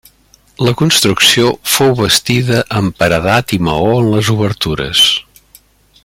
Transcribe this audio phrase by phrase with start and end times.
[0.67, 5.05] La construcció fou bastida amb paredat i maó en les obertures.